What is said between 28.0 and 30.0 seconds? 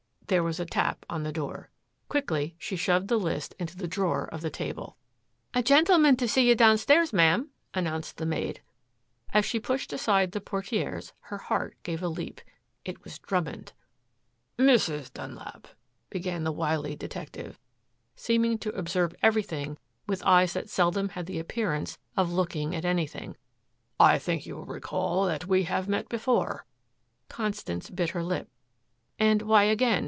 her lip. "And why again?"